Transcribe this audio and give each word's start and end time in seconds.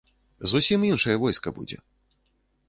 Зусім 0.53 0.87
іншае 0.91 1.15
войска 1.25 1.55
будзе. 1.59 1.77